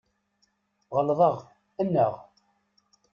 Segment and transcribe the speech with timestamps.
[0.95, 1.35] Ɣelḍeɣ,
[1.81, 2.13] anaɣ?